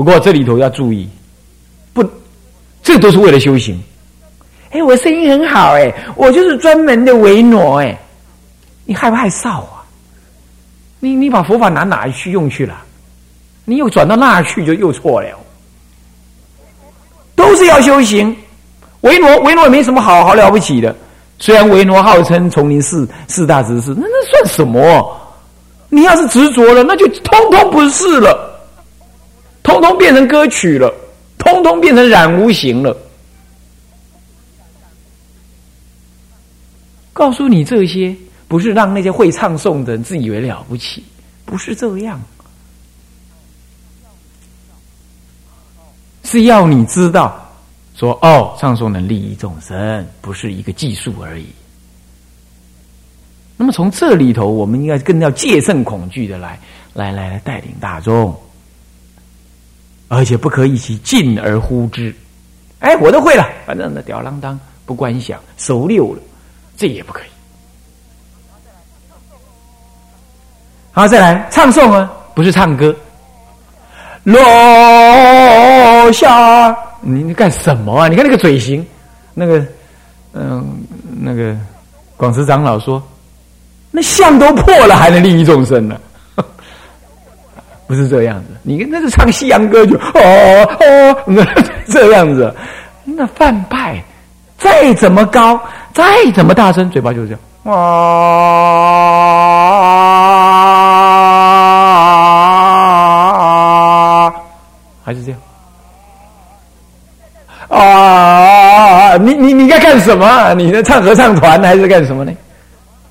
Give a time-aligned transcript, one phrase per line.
[0.00, 1.06] 不过这里头要注意，
[1.92, 2.02] 不，
[2.82, 3.78] 这都是为了修行。
[4.70, 8.00] 哎，我声音很好，哎，我就是专门的维诺，哎，
[8.86, 9.84] 你害不害臊啊？
[11.00, 12.80] 你你把佛法拿哪去用去了？
[13.66, 15.28] 你又转到那去，就又错了。
[17.34, 18.34] 都是要修行，
[19.02, 20.96] 维诺维诺也没什么好好了不起的。
[21.38, 25.14] 虽然维诺号称丛林四四大执事，那那算什么？
[25.90, 28.49] 你要是执着了，那就通通不是了，
[29.70, 30.92] 通通变成歌曲了，
[31.38, 32.96] 通通变成染无形了。
[37.12, 38.16] 告诉你这些，
[38.48, 41.04] 不是让那些会唱诵的人自以为了不起，
[41.44, 42.20] 不是这样，
[46.24, 47.48] 是要你知道，
[47.94, 51.46] 说哦，唱诵能利益众生，不是一个技术而已。
[53.56, 56.58] 那么从这里头，我们应该更要戒慎恐惧的来，
[56.94, 58.34] 来来来带领大众，
[60.12, 62.12] 而且不可以其进而呼之。
[62.80, 66.20] 哎，我都会了，反正那吊郎当不观想，熟溜了。
[66.76, 67.30] 这也不可以。
[70.90, 72.92] 好，再来唱诵啊，不是唱歌。
[74.24, 78.08] 落下，你你干什么啊？
[78.08, 78.84] 你看那个嘴型，
[79.32, 79.64] 那个，
[80.32, 80.82] 嗯，
[81.20, 81.56] 那个
[82.16, 83.00] 广慈长老说，
[83.92, 86.00] 那相都破了，还能利益众生呢？
[87.90, 88.50] 不是这样子。
[88.62, 91.44] 你那是唱西洋歌就哦哦，那
[91.90, 92.54] 这样子，
[93.02, 94.00] 那泛拜
[94.56, 95.60] 再怎么高。
[95.92, 97.72] 再怎么大声，嘴巴就是这样啊，
[105.04, 105.40] 还是这样
[107.68, 109.16] 啊？
[109.16, 110.54] 你你你在干什么？
[110.54, 112.32] 你在唱合唱团还是干什么呢？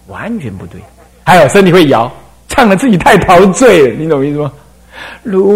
[0.07, 0.79] 完全不对。
[1.25, 2.09] 还有身体会摇，
[2.47, 4.49] 唱的自己太陶醉了，你懂我意思吗？
[5.23, 5.49] 如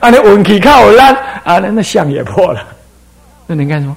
[0.00, 2.62] 啊，那运气靠烂啊，那那相也破了。
[3.46, 3.96] 那能干什么？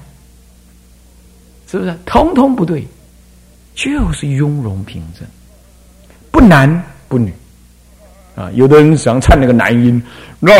[1.69, 1.93] 是不是？
[2.05, 2.87] 通通不对，
[3.75, 5.27] 就是雍容平正，
[6.31, 7.33] 不男不女
[8.35, 8.49] 啊！
[8.53, 10.01] 有的人想唱那个男音，
[10.41, 10.55] 啊啊，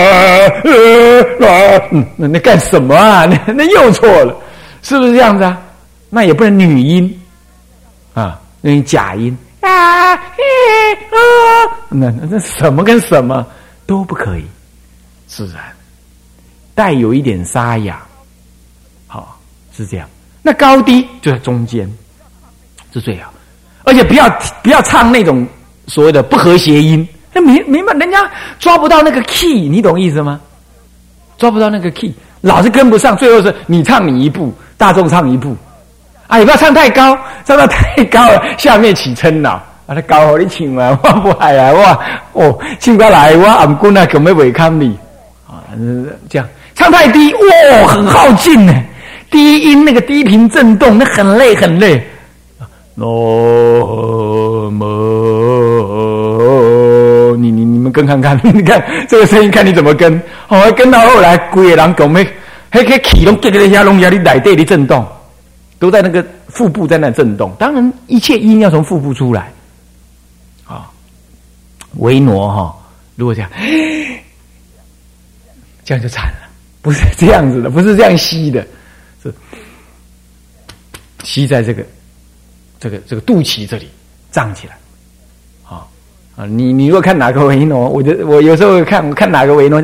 [1.91, 3.25] 嗯，那那干什么啊？
[3.25, 4.35] 那 那又错了，
[4.83, 5.59] 是不是这样子啊？
[6.09, 7.21] 那也不能女音
[8.13, 10.18] 啊，那假音啊，
[11.11, 11.17] 啊，
[11.89, 13.45] 那那什么跟什么
[13.85, 14.45] 都不可以，
[15.27, 15.63] 自然
[16.73, 18.01] 带有一点沙哑。
[19.07, 19.39] 好
[19.75, 20.07] 是这样，
[20.41, 21.91] 那高低就在中间，
[22.93, 23.33] 是最好，
[23.83, 24.29] 而且不要
[24.61, 25.47] 不要唱那种
[25.87, 28.29] 所谓的不和谐音，那明明白人家
[28.59, 30.39] 抓不到那个 key，你懂意思吗？
[31.37, 35.55] 抓不到那个 key，老是跟不上，最后是你唱你一步，大众唱一步，
[36.27, 44.95] 啊，也不要唱太高，唱到太高了，下面起嗔恼，啊，他高好你请 啊，我不海啊，我哦，请过来，我俺姑娘可没违抗你，
[45.47, 45.65] 啊，
[46.29, 48.73] 这样唱太低，哇，很耗劲呢。
[49.31, 52.03] 低音那个低频震动，那很累很累。
[52.95, 53.05] 那
[54.71, 54.85] 么，
[57.37, 60.21] 你你你们跟看看， 你看这个声音，看你怎么跟。
[60.49, 62.27] 哦，跟到后来，鬼狼狗没，
[62.69, 65.05] 还可以启动这个一下龙牙的奶袋的震动，
[65.79, 67.51] 都在那个腹部在那震动。
[67.59, 69.51] 当然，一切音要从腹部出来。
[71.99, 72.75] 维诺哈，
[73.15, 73.49] 如果这样，
[75.85, 76.49] 这样就惨了。
[76.81, 78.65] 不是这样子的，不是这样吸的。
[79.21, 79.33] 是
[81.25, 81.83] 吸在这个、
[82.79, 83.89] 这个、这个肚脐这里
[84.31, 84.77] 胀起来，
[85.67, 85.83] 啊
[86.37, 86.45] 啊！
[86.45, 89.81] 你你如果看哪个维诺，我就我有时候看看哪个维诺，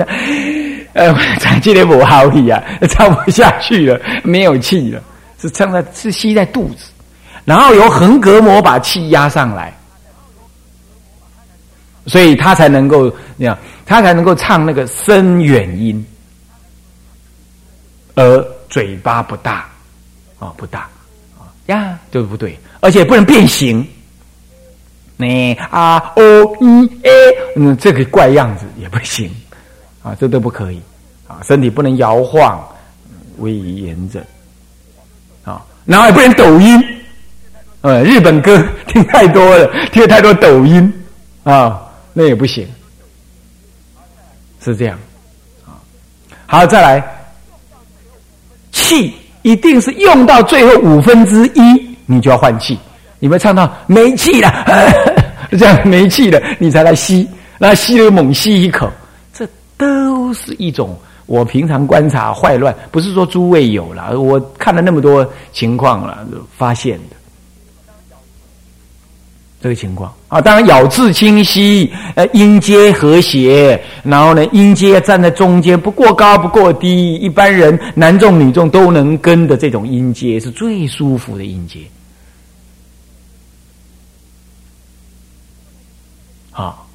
[0.93, 5.03] 呃，长起来不好气啊，唱不下去了，没有气了，
[5.37, 6.85] 是唱在是吸在肚子，
[7.43, 9.77] 然后由横膈膜把气压上来，
[12.07, 16.05] 所以他才能够那样，他才能够唱那个深远音，
[18.15, 18.45] 而。
[18.67, 19.69] 嘴巴不大，
[20.37, 20.89] 啊不大，
[21.39, 22.59] 啊呀，对不对？
[22.81, 23.87] 而且不能变形，
[25.15, 27.09] 你啊哦一 a，
[27.55, 29.31] 嗯，这个怪样子也不行，
[30.03, 30.81] 啊，这都不可以，
[31.25, 32.61] 啊，身体不能摇晃，
[33.37, 34.21] 威仪严整，
[35.45, 36.83] 啊，然后也不能抖音，
[37.79, 40.91] 呃，日本歌听太多了，听太多抖音，
[41.45, 41.81] 啊，
[42.17, 42.65] 那也不行，
[44.63, 44.97] 是这样，
[45.65, 45.75] 啊，
[46.47, 47.03] 好，再来。
[48.71, 52.79] 气一定是用到最后五分之一，你就要换气。
[53.19, 54.49] 你们唱到没气了，
[55.51, 57.27] 这样没气了，你才来吸，
[57.57, 58.89] 那吸了猛吸一口，
[59.33, 59.47] 这
[59.77, 66.25] 都是一种我平常观察坏乱，不是说诸位有了，我看了那么多情况了，
[66.57, 67.15] 发现的，
[69.61, 81.79] 这个情况啊，当然咬字清晰，呃，音阶和谐，然后呢，音阶站在中间，不过高不过低，一般人男众女众都能跟的这种音阶是最舒服的音阶。
[86.51, 86.85] 好，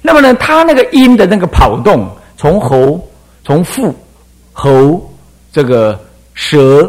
[0.00, 3.04] 那么呢，他那个音的那个跑动，从喉、
[3.44, 3.92] 从腹、
[4.52, 5.12] 喉
[5.50, 6.00] 这个
[6.34, 6.88] 舌，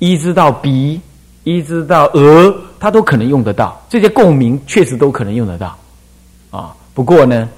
[0.00, 1.00] 一直到鼻。
[1.46, 5.78] 一直到鹅，它都可能用得到，这些共鸣确实都可能用得到，
[6.50, 7.48] 啊，不过呢，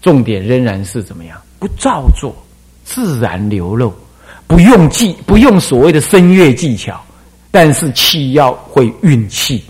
[0.00, 1.38] 重点仍然是怎么样？
[1.58, 2.34] 不造作，
[2.82, 3.92] 自然流露，
[4.46, 6.98] 不用技，不用所谓的声乐技巧，
[7.50, 9.62] 但是气要会运气。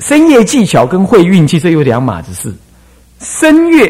[0.00, 2.54] 声乐技巧跟会运气这有两码子事，
[3.20, 3.86] 声乐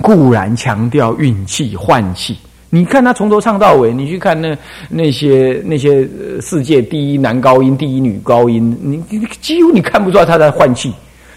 [0.00, 2.36] 固然强调运气换气。
[2.74, 4.56] 你看他从头唱到尾，你去看那
[4.88, 6.08] 那些那些
[6.40, 10.90] 世界第一男高音、第一女高音，你你几乎你看不出来他在换气，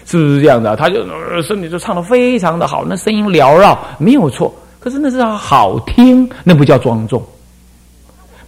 [0.06, 0.74] 是不是这样的？
[0.76, 1.04] 他就
[1.42, 4.50] 身体就唱的非常的好，那声音缭绕，没有错。
[4.80, 7.22] 可是那是好听，那不叫庄重。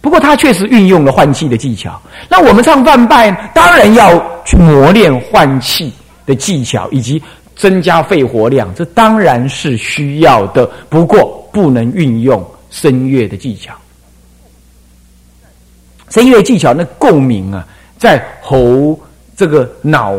[0.01, 2.01] 不过他确实运用了换气的技巧。
[2.27, 5.93] 那我们唱范拜，当然要去磨练换气
[6.25, 7.21] 的技巧，以及
[7.55, 10.67] 增加肺活量，这当然是需要的。
[10.89, 12.43] 不过不能运用。
[12.69, 13.73] 声乐的技巧，
[16.09, 17.67] 声乐技巧那共鸣啊，
[17.97, 18.99] 在喉
[19.35, 20.15] 这个脑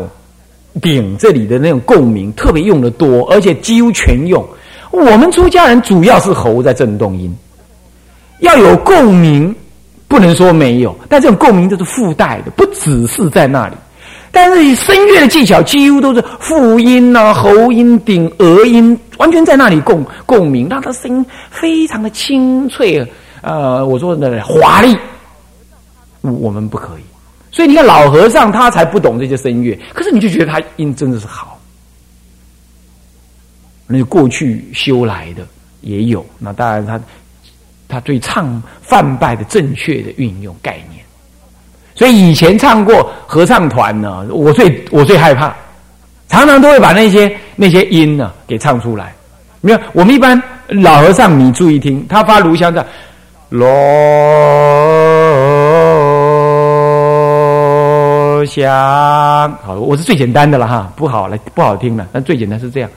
[0.81, 4.45] 顶这里的那种共鸣特别用的多，而且几乎全用。
[4.91, 7.33] 我们出家人主要是喉在震动音，
[8.39, 9.55] 要有共鸣，
[10.07, 13.75] 不能说没有，但这种共鸣都是附带的，不只是在那里。
[14.31, 23.05] 但是声乐的技巧几乎都是复音呐、喉音、顶、额音，完全在那里共共鸣，让他声音非常的清脆。
[23.41, 24.97] 呃，我说的华丽，
[26.21, 27.01] 我们不可以。
[27.51, 31.59] 所以你看老和尚他才不懂这些声乐，可是你就觉得他音真的是好。
[33.87, 35.45] 那过去修来的
[35.81, 37.01] 也有，那当然他
[37.89, 41.00] 他对唱泛拜的正确的运用概念。
[42.01, 45.55] 所以以前唱过合唱团呢，我最我最害怕，
[46.27, 49.13] 常常都会把那些那些音呢给唱出来。
[49.61, 52.83] 没有，我们一般老和尚，你注意听，他发炉香的，
[53.49, 53.63] 罗
[58.47, 62.89] 香，好，我是最简单的了哈，不好了，不好听了，但最简单是这样。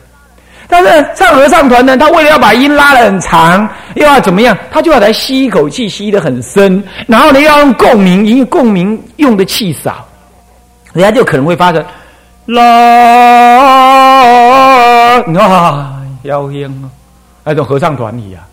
[0.66, 4.56] 但是唱合唱团呢，他为了要把音拉的很长，又要怎么样？
[4.70, 10.08] 他就要来吸一口气，吸的很深，然后呢，要用共鸣，因为共鸣用的气少，
[10.92, 11.84] 人家就可能会发成
[12.46, 12.60] 啦，
[15.38, 16.90] 啊，妖音啊，
[17.44, 18.48] 那种合唱团里啊，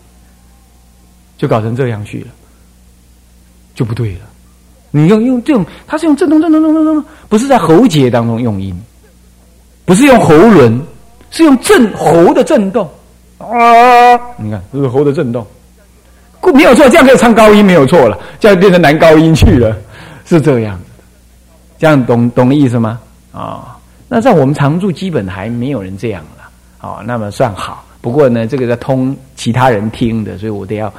[1.38, 2.28] 就搞成这样去了，
[3.74, 4.20] 就不对了。
[4.90, 8.78] 你用用这种，他是用震动、震动、震动、震动，不是在喉结当中用音，
[9.86, 10.78] 不是用喉轮。
[11.32, 12.88] 是用震喉的震动
[13.38, 14.14] 啊！
[14.36, 15.44] 你看，这是喉的震动，
[16.54, 19.76] 没有错，这样可以唱高音，没有错了，这样变成男高音去了，
[20.24, 20.84] 是这样子。
[21.78, 23.00] 这样懂懂意思吗？
[23.32, 23.76] 啊，
[24.08, 26.48] 那在我们常住，基本还没有人这样了。
[26.80, 27.84] 哦，那么算好。
[28.00, 30.92] 不过呢，这个在通其他人听的，所以我得要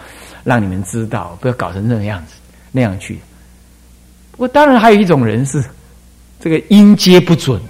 [0.44, 2.34] 让你们知道，不要搞成那个样子
[2.72, 3.20] 那样去。
[4.32, 5.64] 不过当然还有一种人是
[6.40, 7.62] 这个音阶不准。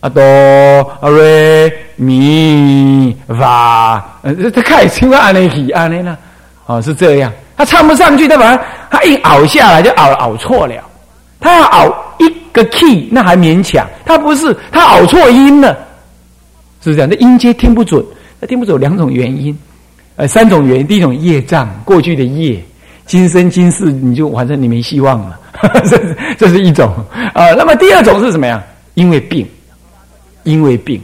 [0.00, 0.22] 啊哆
[1.00, 6.16] 啊瑞咪发，呃，他开始唱安尼起安尼呢，
[6.64, 8.58] 哦，是这样，他唱不上去，他把
[8.90, 10.74] 他一熬下来就熬熬错了，
[11.38, 15.76] 他要熬一个 key 那还勉强，他不是他熬错音了，
[16.82, 18.02] 是这样，那音阶听不准，
[18.40, 19.56] 他听不准两种原因，
[20.16, 22.58] 呃，三种原因，第一种业障，过去的业，
[23.04, 25.38] 今生今世你就反正你没希望了，
[25.84, 26.00] 这
[26.38, 26.90] 这是一种。
[27.34, 28.62] 啊，那么第二种是什么呀？
[28.94, 29.46] 因为病。
[30.44, 31.00] 因为病，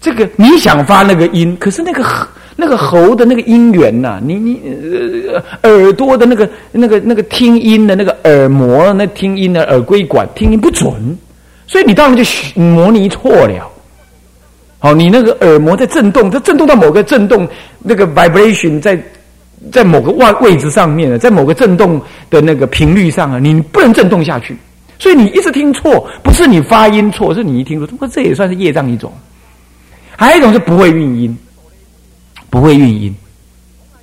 [0.00, 2.04] 这个你想发那个音，可是那个
[2.56, 4.60] 那个喉的那个音源呐，你你
[5.62, 10.92] 呃耳朵的那个那个那个听音的那个耳膜，那听音的耳归管听音不准，
[11.66, 13.70] 所以你当然就模拟错了。
[14.80, 17.46] 好，你那个耳膜在震动，它震动到某个震动
[17.80, 19.00] 那个 vibration 在
[19.72, 24.56] 在某个位位置上面，在某个震动的那个频率上啊，你不能震动下去。
[24.98, 27.86] 所以你一直听错，不是你发音错，是你一听错。
[27.86, 29.12] 不过这也算是业障一种。
[30.16, 31.38] 还有一种是不会运音，
[32.50, 33.14] 不会运音，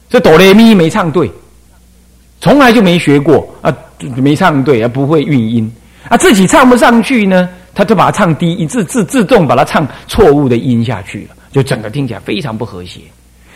[0.09, 1.29] 这哆来咪没唱对，
[2.39, 3.75] 从来就没学过啊，
[4.15, 5.69] 没唱对啊，不会运音
[6.07, 13.01] 啊，自己唱不上去呢，他就把它唱低音，自自自动把它唱错误的音下去了，就整个听起来非常不和谐。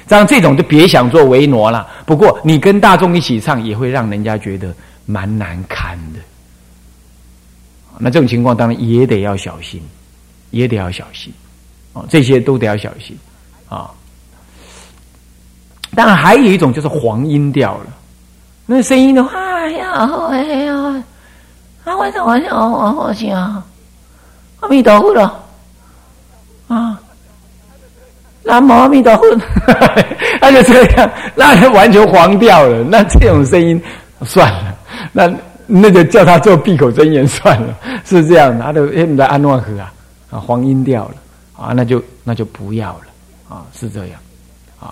[0.06, 1.88] 这样这种就别想做维挪了。
[2.06, 6.20] 不过你跟大众一起唱，也会让人家觉得蛮难堪的。
[8.00, 9.82] 那这种情况当然也得要小心，
[10.52, 11.32] 也得要小心，
[11.94, 13.16] 哦，这些都得要小心
[13.68, 13.92] 啊。
[15.96, 17.88] 当然还有一种就是黄音调了，
[18.66, 20.74] 那声音的话，哎呀，哎呀，
[21.84, 23.64] 啊，我我我我我行啊，
[24.62, 25.44] 阿弥陀佛了
[26.68, 27.00] 啊，
[28.44, 29.24] 南无阿弥陀佛，
[30.40, 32.84] 他就这样，那就完全黄掉了。
[32.84, 33.82] 那这种声音
[34.24, 34.76] 算了，
[35.12, 35.28] 那
[35.72, 38.64] 那就叫他做闭口真言算了， 是这样的。
[38.64, 39.94] 他都现在安诺河啊，
[40.32, 41.14] 啊，黄音掉了
[41.56, 43.02] 啊，那就那就不要了
[43.56, 44.20] 啊，是这样
[44.80, 44.92] 啊。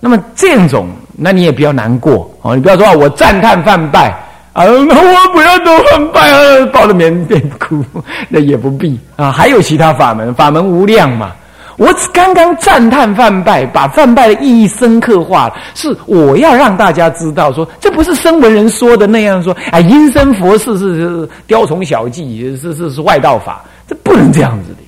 [0.00, 4.10] 那么这种，那你也不要难过哦，你不要说啊我赞叹泛拜
[4.52, 7.84] 啊，那我不要多泛拜啊，抱着棉被哭，
[8.28, 9.30] 那也不必啊。
[9.30, 11.32] 还有其他法门，法门无量嘛。
[11.76, 24.78] 我刚刚赞叹泛拜，把泛拜的意义深刻化了，是我要让大家知道，说这不是声闻人说的那样说啊，阴身佛事是是雕虫小技，是是是外道法，这不能这样子的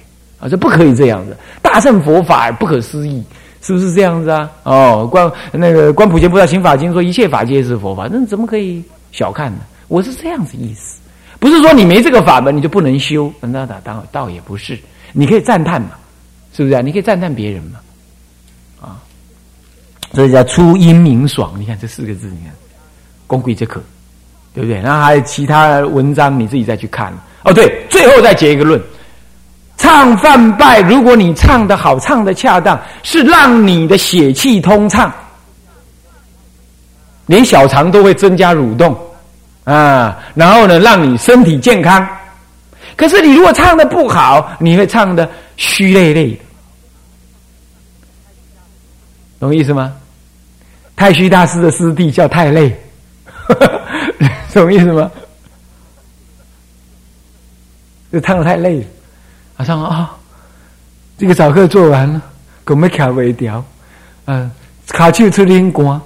[0.41, 3.23] 啊，这不可以这样子，大乘佛法不可思议。
[3.65, 4.51] 是不是这样子啊？
[4.65, 9.59] 哦，观那个观普贤菩萨行法经说一切法皆是佛法，那怎么可以小看呢？
[9.87, 10.99] 我是这样子意思，
[11.39, 14.77] 不是说你没这个法门你就不能修，那那倒倒也不是，
[15.13, 15.91] 你可以赞叹嘛，
[16.55, 16.81] 是不是啊？
[16.81, 17.79] 你可以赞叹别人嘛，
[18.81, 19.01] 啊，
[20.13, 21.55] 所以叫出音明爽。
[21.59, 22.53] 你看这四个字，你看
[23.27, 23.83] 功贵则可，
[24.55, 24.79] 对不对？
[24.81, 27.13] 然后还有其他文章，你自己再去看。
[27.45, 28.81] 哦，对，最后再结一个论。
[29.79, 35.13] 唱泛拜，如果你唱的好，唱的恰当，是让你的血气通畅，
[37.27, 38.97] 连小肠都会增加蠕动
[39.65, 42.07] 啊，然后呢，让你身体健康。
[42.97, 46.41] 可是你如果唱的不好，你会唱的虚累累的，
[49.41, 49.95] 懂意思吗？
[50.95, 52.79] 太虚大师的师弟叫太累，
[54.55, 55.11] 懂意思吗？
[58.13, 58.87] 就唱的太累了。
[59.57, 60.17] 马上啊，
[61.19, 62.23] 这个早课做完了，
[62.67, 63.65] 我们卡尾调，
[64.27, 64.51] 嗯，
[64.89, 66.01] 卡气出灵光，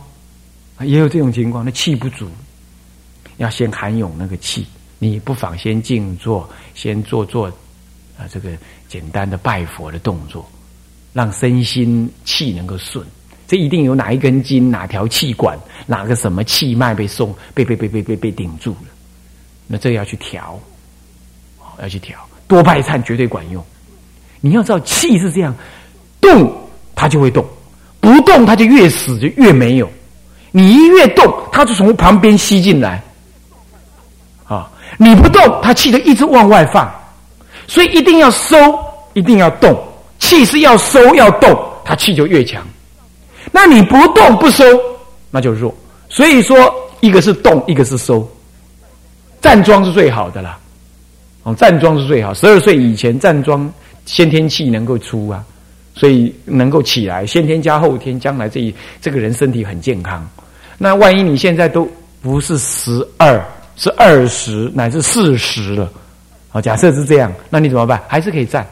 [0.81, 2.31] 也有这种情况，那气不足，
[3.39, 4.67] 要先含涌那个气。
[4.99, 7.49] 你不妨先静坐，先做做
[8.19, 8.51] 啊，这个
[8.89, 10.51] 简单的拜佛的动作，
[11.13, 13.07] 让身心气能够顺。
[13.47, 18.89] 这一定有哪一根筋、哪条气管、哪个什么气脉被松、被被被被被被顶住了，
[19.67, 20.59] 那这要去调，
[21.81, 22.19] 要去调。
[22.49, 23.65] 多拜忏绝对管用。
[24.41, 25.55] 你要知道，气是这样，
[26.21, 26.53] 动
[26.95, 27.45] 它就会动，
[28.01, 29.91] 不动它就越死就越没有。
[30.53, 33.03] 你一越动，它就从旁边吸进来。
[34.99, 36.91] 你不动，它气就一直往外放。
[37.67, 38.57] 所以一定要收，
[39.15, 39.77] 一定要动。
[40.19, 42.67] 气是要收要动，它气就越强。
[43.53, 44.65] 那你不动不收，
[45.31, 45.75] 那就弱。
[46.09, 48.27] 所以说，一个是动，一个是收。
[49.41, 50.59] 站桩是最好的啦。
[51.43, 52.33] 哦，站桩是最好。
[52.35, 53.73] 十二岁以前站桩，
[54.05, 55.45] 先天气能够出啊，
[55.95, 57.25] 所以能够起来。
[57.27, 60.27] 先天加后天，将来这一这个人身体很健康。
[60.79, 61.89] 那万一你现在都
[62.21, 63.45] 不是十二，
[63.77, 65.91] 是二十乃至四十了，
[66.49, 68.03] 好，假设是这样，那你怎么办？
[68.09, 68.67] 还是可以站，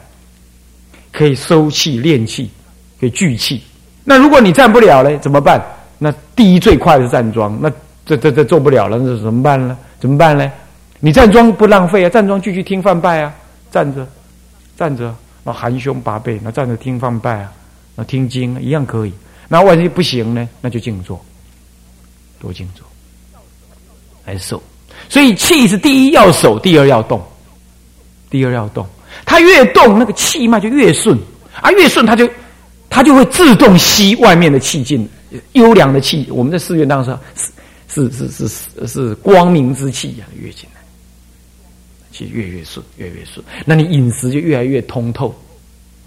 [1.13, 2.51] 可以收气练气，
[2.99, 3.63] 可以聚气。
[4.03, 5.19] 那如果你站不了呢？
[5.19, 5.63] 怎么办？
[5.99, 7.71] 那第一最快的是站桩，那
[8.05, 9.77] 这这这做不了了，那怎么办呢？
[10.01, 10.51] 怎么办呢？
[11.01, 13.35] 你站桩不浪费啊，站桩继续听饭拜啊，
[13.71, 14.07] 站着，
[14.77, 17.53] 站着，那含胸拔背，那站着听饭拜啊，
[17.95, 19.13] 那听经一样可以。
[19.49, 20.49] 那万一不行呢？
[20.63, 21.23] 那就静坐，
[22.41, 22.87] 多静坐，
[24.25, 24.63] 来守。
[25.09, 27.23] 所以气是第一要守，第二要动，
[28.31, 28.87] 第二要动。
[29.25, 31.17] 它越动，那个气脉就越顺，
[31.61, 32.29] 啊，越顺，它就
[32.91, 35.09] 它就会自动吸外面的气进，
[35.53, 36.27] 优良的气。
[36.31, 37.17] 我们在寺院当中
[37.89, 40.81] 是是是是是光明之气呀，越进来。
[42.11, 45.35] 其实越越顺，越越顺，那你饮食就越来越通透，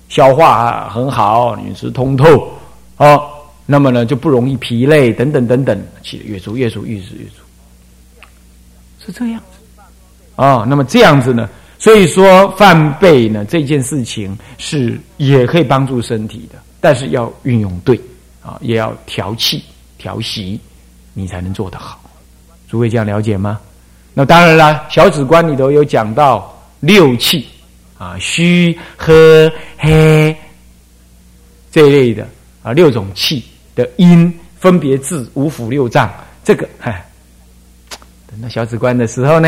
[0.09, 2.49] 消化很好，饮食通透
[2.97, 3.19] 啊，
[3.65, 7.41] 那么呢就不容易疲累，等等等等，气越足越足越做越足，
[9.07, 9.81] 是这样子
[10.35, 10.65] 啊。
[10.67, 11.49] 那么这样子呢，
[11.79, 17.99] 所以说饭背呢这件事情是也可以帮助身体的，但是要运用对
[18.43, 19.63] 啊，也要调气
[19.97, 20.59] 调息，
[21.13, 21.99] 你才能做得好。
[22.67, 23.59] 诸位这样了解吗？
[24.13, 27.47] 那当然了，小指观里头有讲到六气
[27.97, 30.35] 啊，虚、和、黑
[31.71, 32.27] 这一类的
[32.61, 36.11] 啊，六种气的音分别治五腑六脏。
[36.43, 37.05] 这个，哎，
[38.39, 39.47] 那小指观的时候呢，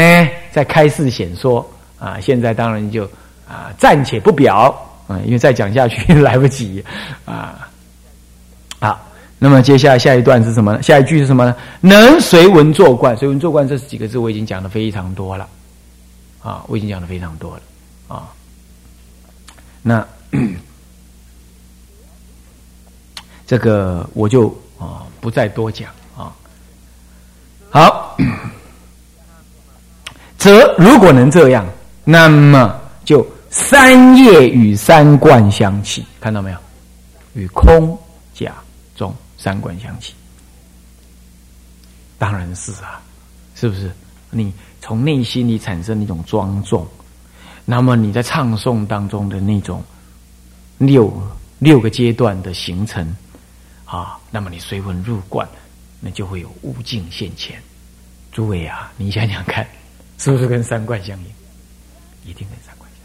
[0.52, 1.68] 在开示显说
[1.98, 2.20] 啊。
[2.20, 3.04] 现在当然就
[3.48, 4.74] 啊暂且不表
[5.08, 6.84] 啊，因为再讲下去 来不及
[7.26, 7.70] 啊。
[8.80, 9.00] 好，
[9.38, 10.82] 那么接下来下一段是什么呢？
[10.82, 11.56] 下一句是什么呢？
[11.82, 15.48] 能随文作观，随文作观这几个字我已经讲的非常多了，
[16.42, 17.62] 啊，我已经讲的非常多了，
[18.16, 18.30] 啊，
[19.82, 20.06] 那
[23.46, 26.32] 这个我就啊不再多讲啊。
[27.72, 28.18] 好，
[30.40, 31.64] 则如果能这样，
[32.04, 36.58] 那么就三业与三观相契，看到没有？
[37.36, 37.96] 与空
[38.34, 38.56] 假
[38.96, 39.14] 中。
[39.42, 40.14] 三观相起，
[42.18, 43.02] 当然是啊，
[43.56, 43.90] 是不是？
[44.32, 46.86] 你从内心里产生一种庄重，
[47.64, 49.82] 那么你在唱诵当中的那种
[50.78, 51.10] 六
[51.58, 53.16] 六个阶段的形成
[53.86, 55.48] 啊，那么你随文入观，
[56.02, 57.58] 那就会有悟境现前。
[58.34, 59.66] 诸位啊，你想想看，
[60.20, 61.26] 是不是跟三观相应？
[62.30, 63.02] 一定跟三观相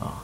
[0.00, 0.20] 应啊。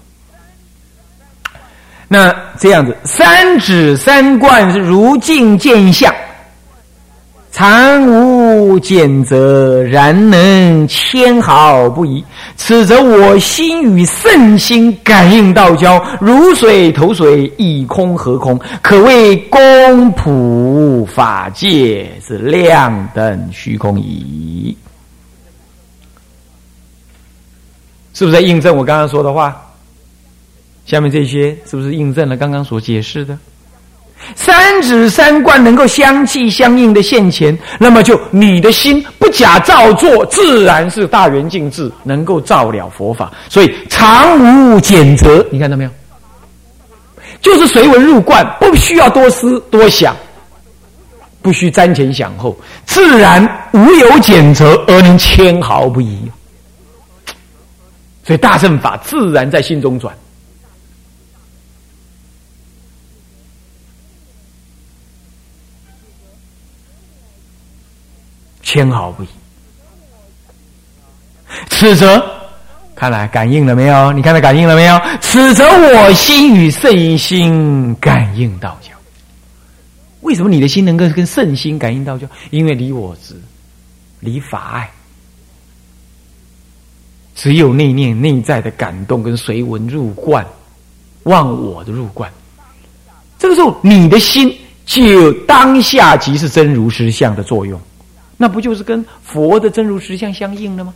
[2.09, 6.13] 那这样子，三指三观是如镜见相，
[7.53, 12.25] 常无减则，然能纤毫不移。
[12.57, 24.77] 此则我心与圣心感应道交，如水投水，一空合空，可谓公普法界是量等虚空矣。
[28.21, 29.57] 是不是在印证我刚刚说的话？
[30.85, 33.39] 下面这些是不是印证了刚刚所解释的？
[34.37, 43.33] 三指三观能够相继相应的现前，那么就你的心不假造作，自然是大圆净智，能够照了佛法。
[43.49, 45.91] 所以常无减则，你看到没有？
[47.41, 50.15] 就是随文入观，不需要多思多想，
[51.41, 56.19] 不需瞻前想后，自然无有减则，而能纤毫不移。
[58.25, 60.17] 所以大乘法自然在心中转。
[68.63, 69.29] 纤毫不移，
[71.71, 72.25] 此则
[72.95, 74.13] 看来感应了没有？
[74.13, 75.01] 你看他感应了没有？
[75.21, 78.93] 此则我心与圣心感应道交。
[80.21, 82.29] 为什么你的心能够跟圣心感应道交？
[82.51, 83.35] 因为离我执，
[84.21, 84.91] 离法爱，
[87.41, 90.47] 只有内念内在的感动跟随文入观，
[91.23, 92.31] 忘我的入观。
[93.39, 97.81] 这个时候，你的心就当下即是真如实相的作用。
[98.37, 100.93] 那不就是跟佛的真如实相相应了吗？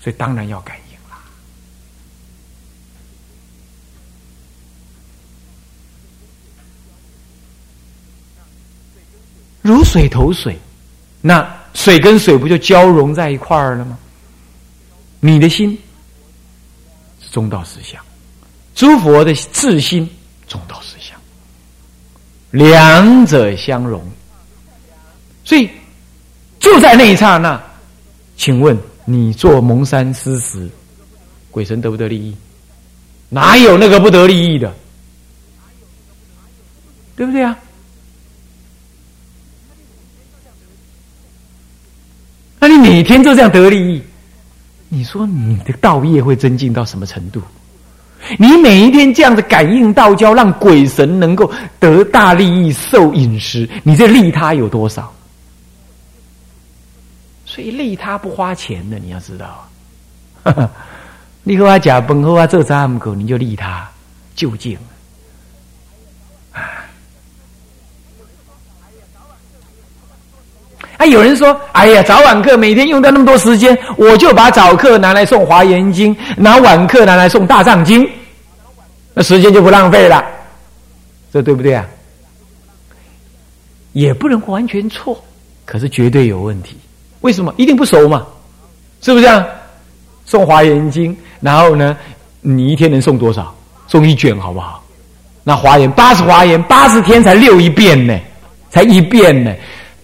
[0.00, 1.16] 所以当然要感应了，
[9.60, 10.58] 如水投水，
[11.20, 13.98] 那水跟水不就交融在一块儿了吗？
[15.24, 15.78] 你的心
[17.22, 17.98] 是中道实相，
[18.74, 20.06] 诸佛的自心
[20.46, 21.18] 中道实相，
[22.50, 24.06] 两者相融，
[25.42, 25.70] 所以。
[26.60, 27.62] 就在那一刹那，
[28.38, 30.66] 请问你做蒙山施食，
[31.50, 32.34] 鬼神得不得利益？
[33.28, 34.74] 哪有那个不得利益的？
[37.14, 37.58] 对不对啊？
[42.58, 44.02] 那你每天就这样得利益，
[44.94, 47.42] 你说你的道业会增进到什么程度？
[48.38, 55.12] 你每一天这样子感应道交，让鬼神能够得大利益、受饮食，你这利他有多少？
[57.44, 59.68] 所以利他不花钱的，你要知道。
[61.42, 63.86] 你和我假崩和我做杂木狗，你就利他
[64.34, 64.78] 就近。
[71.06, 78.04] 有人说：“哎呀，早晚课每天用掉那么多时间，我就把早课拿来送《华严经》，拿晚课拿来送《大藏经》，
[79.12, 80.24] 那时间就不浪费了。”
[81.32, 81.84] 这对不对啊？
[83.92, 85.22] 也不能完全错，
[85.64, 86.76] 可是绝对有问题。
[87.20, 88.26] 为什么一定不熟嘛？
[89.00, 89.44] 是不是啊？
[90.26, 91.96] 送华严经，然后呢，
[92.40, 93.54] 你一天能送多少？
[93.86, 94.82] 送一卷好不好？
[95.42, 98.18] 那华严八十华严八十天才六一遍呢，
[98.70, 99.52] 才一遍呢。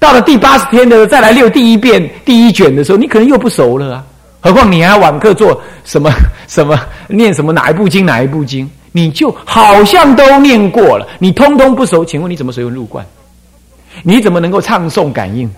[0.00, 4.04] 到了第八十天的时候再来六第一遍第一卷的时候，你可能又不熟了啊。
[4.40, 6.10] 何况你还要晚课做什么
[6.48, 12.02] 什么念什么哪一部经哪一部经，你就好像都念过了，你通通不熟。
[12.02, 13.04] 请问你怎么随文入观？
[14.02, 15.48] 你怎么能够唱诵感应？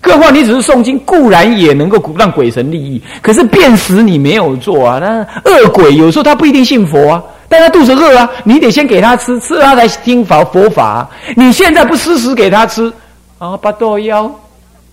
[0.00, 4.98] 更何况你只是诵经，固然也能够让鬼神利益，可是辨识你没有做啊。
[4.98, 11.06] 那恶鬼有时候他不一定信佛啊，但他肚子饿啊，你得先给他吃，吃了他才听佛佛法。
[11.36, 12.90] 你现在不施食给他吃
[13.36, 14.34] 啊，八道妖，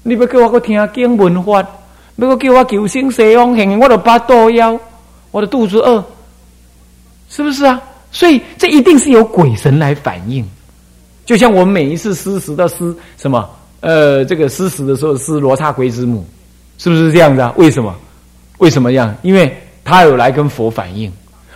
[0.04, 1.66] 你不叫我去听经文法，
[2.18, 4.78] 不叫我求生西方，现我的八道妖，
[5.32, 6.04] 我的肚子饿，
[7.30, 7.82] 是不是啊？
[8.12, 10.46] 所以这一定是由鬼神来反应。
[11.26, 16.28] 就像我们每一次施食的施什么，呃，这个施食的时候施罗刹鬼之母，
[16.78, 17.54] 是不是这样子啊？
[17.56, 17.96] 为什么？
[18.58, 19.16] 为什么样？
[19.22, 21.10] 因为他有来跟佛反应。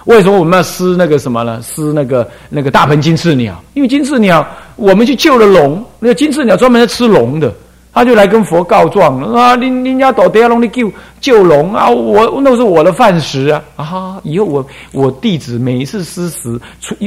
[0.06, 1.62] 为什么我们要施那个什么呢？
[1.63, 3.63] 施那个那个大鹏金翅鸟？
[3.74, 7.54] 因为金翅鸟，我们去救了龙，那个金翅鸟专门在吃龙的，
[7.94, 9.56] 他就来跟佛告状啊！
[9.56, 11.89] 你你家倒地下龙，你救救龙啊！
[11.89, 13.63] 我那是我的饭食啊！
[13.78, 14.20] 啊！
[14.24, 16.60] 以后我我弟子每一次施食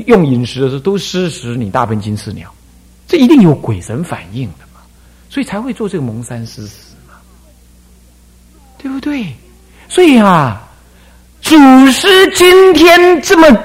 [0.06, 2.50] 用饮食的时候，都施食你大鹏金翅鸟，
[3.06, 4.80] 这一定有鬼神反应的嘛，
[5.28, 7.14] 所以才会做这个蒙山施食嘛，
[8.78, 9.26] 对不对？
[9.86, 10.62] 所以啊。
[11.40, 11.56] 祖
[11.92, 13.56] 师今天这么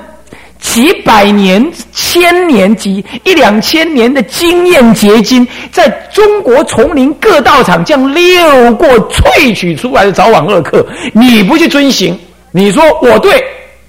[0.59, 12.17] 几百年、千年、级一两千年的经验结晶，在中国丛林各道场这样溜过萃取出来的早晚二课，你不去遵行，
[12.51, 13.43] 你说我对，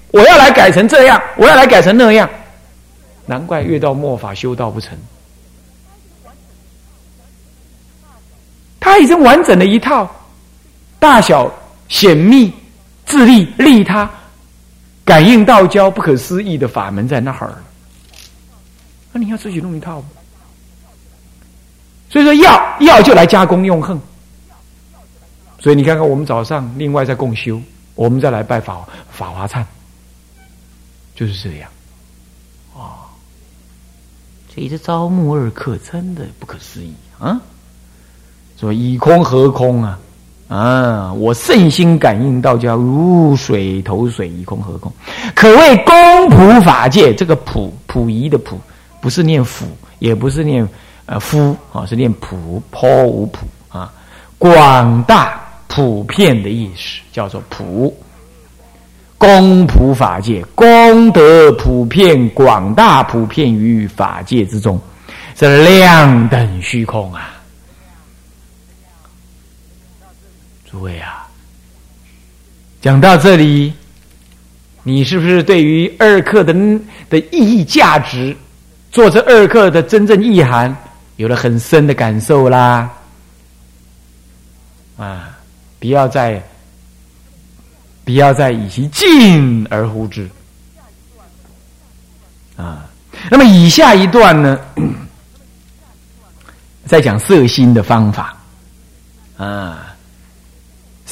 [0.09, 2.27] 我要来改成这样，我要来改成那样，
[3.27, 4.97] 难怪越到末法修道不成。
[8.79, 10.09] 他已经完整的一套，
[10.99, 11.53] 大小
[11.87, 12.51] 显密。
[13.13, 14.09] 自利利他，
[15.05, 17.53] 感应道交不可思议的法门在那儿
[19.11, 20.07] 那你要自己弄一套吗。
[22.09, 24.01] 所以说，要要就来加工用恨。
[25.59, 27.61] 所以你看看，我们早上另外在共修，
[27.93, 29.63] 我们再来拜法法华忏，
[31.13, 31.69] 就是这样。
[32.73, 32.93] 哦，
[34.55, 37.39] 这一招募二客真的不可思议啊！
[38.59, 39.99] 说以空合空啊。
[40.53, 41.11] 啊！
[41.13, 44.91] 我圣心感应道叫如水投水，以空合空，
[45.33, 47.11] 可谓公普法界。
[47.11, 48.59] 这个普普仪的普，
[49.01, 49.65] 不是念辅，
[49.97, 50.67] 也不是念
[51.07, 53.91] 呃夫啊，是念普颇无普啊，
[54.37, 57.91] 广大普遍的意思叫做普。
[59.17, 64.79] 公普法界，功德普遍广大，普遍于法界之中，
[65.35, 67.32] 是量等虚空啊。
[70.73, 71.27] 诸位啊，
[72.81, 73.71] 讲到这里，
[74.81, 76.51] 你是不是对于二课的
[77.11, 78.35] 的意义价值，
[78.91, 80.75] 做这二课的真正意涵，
[81.17, 82.91] 有了很深的感受啦？
[84.97, 85.37] 啊，
[85.79, 86.41] 不要再，
[88.03, 90.27] 不要再以其近而呼之。
[92.57, 92.89] 啊，
[93.29, 94.59] 那么以下一段呢，
[96.87, 98.35] 在讲色心的方法，
[99.37, 99.82] 啊。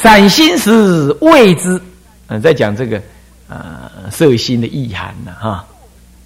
[0.02, 1.80] 散心时谓之，
[2.26, 3.00] 嗯，在讲这个
[3.48, 5.64] 呃色心的意涵呢，哈。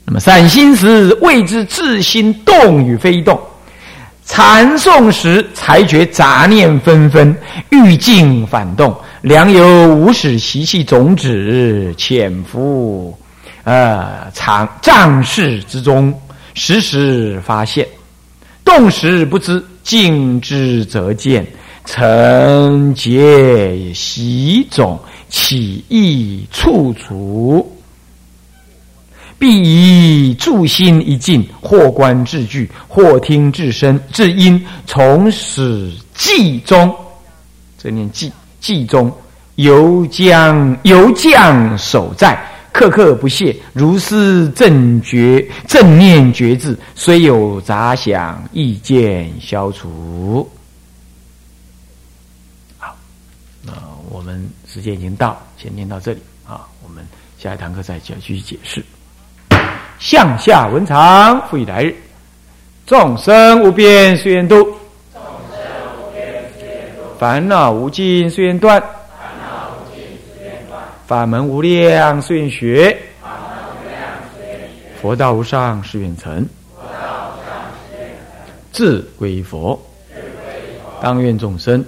[0.06, 3.38] 那么散心时谓之自心动与非动，
[4.26, 7.36] 禅诵时才觉杂念纷纷，
[7.70, 13.18] 欲静反动，良有无始习气种子潜伏，
[13.66, 16.18] 呃，藏藏室之中，
[16.54, 17.86] 时时发现，
[18.64, 21.46] 动时不知，静之则见。
[21.86, 27.72] 成结习种起意处处，
[29.38, 29.62] 必
[30.30, 36.94] 以助心一静，或观至句，或听至声，至音从始记中。
[37.78, 39.12] 这念记记中，
[39.56, 42.36] 犹将犹将守在，
[42.72, 50.50] 刻刻不懈，如是正觉正念觉智，虽有杂想，意见消除。
[54.10, 56.68] 我我们时间已经到，先念到这里啊。
[56.82, 57.06] 我们
[57.38, 58.84] 下一堂课再继续解释。
[60.00, 61.96] 向下文长，复以来日。
[62.88, 64.76] 众生无边誓愿度，
[67.20, 68.84] 烦恼无尽誓愿断，
[71.06, 72.98] 法门无量誓愿学，
[75.00, 76.44] 佛道无上誓愿成，
[78.72, 79.80] 自归佛，
[81.00, 81.86] 当愿众生。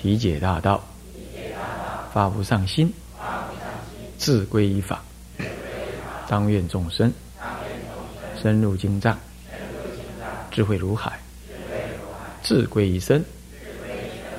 [0.00, 0.80] 体解大道，
[2.14, 2.92] 发无上心，
[4.16, 5.02] 自归依法，
[6.28, 7.12] 当愿众生
[8.40, 9.18] 深入经藏，
[10.52, 11.18] 智慧如海，
[12.42, 13.22] 自归一生，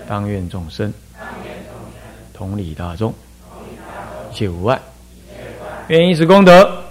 [0.08, 0.94] 当愿众生
[2.34, 3.14] 同理大众，
[4.32, 4.80] 一切无碍，
[5.90, 6.82] 愿以此功德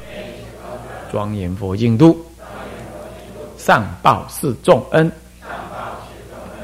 [1.10, 2.22] 庄严佛净土，
[3.56, 5.10] 上报四重恩，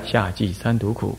[0.07, 1.19] 下济三途苦。